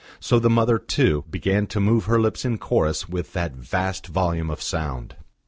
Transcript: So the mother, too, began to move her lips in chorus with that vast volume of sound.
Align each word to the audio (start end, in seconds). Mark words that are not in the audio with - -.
So 0.19 0.39
the 0.39 0.49
mother, 0.49 0.79
too, 0.79 1.25
began 1.29 1.67
to 1.67 1.79
move 1.79 2.05
her 2.05 2.19
lips 2.19 2.43
in 2.43 2.57
chorus 2.57 3.07
with 3.07 3.33
that 3.33 3.53
vast 3.55 4.07
volume 4.07 4.49
of 4.49 4.59
sound. 4.59 5.15